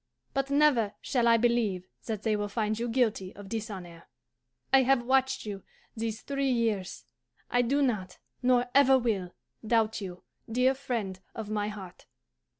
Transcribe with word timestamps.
But 0.33 0.49
never 0.49 0.95
shall 0.99 1.27
I 1.27 1.37
believe 1.37 1.87
that 2.07 2.23
they 2.23 2.35
will 2.35 2.47
find 2.47 2.79
you 2.79 2.89
guilty 2.89 3.35
of 3.35 3.47
dishonour. 3.49 4.07
I 4.73 4.81
have 4.81 5.05
watched 5.05 5.45
you 5.45 5.61
these 5.95 6.21
three 6.23 6.49
years; 6.49 7.05
I 7.51 7.61
do 7.61 7.83
not, 7.83 8.17
nor 8.41 8.65
ever 8.73 8.97
will, 8.97 9.35
doubt 9.63 10.01
you, 10.01 10.23
dear 10.51 10.73
friend 10.73 11.19
of 11.35 11.51
my 11.51 11.67
heart. 11.67 12.07